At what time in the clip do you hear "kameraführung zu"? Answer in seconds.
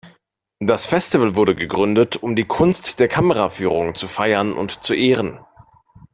3.07-4.07